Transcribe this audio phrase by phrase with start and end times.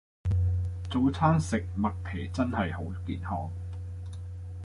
[0.89, 3.51] 早餐食麥皮真係好健康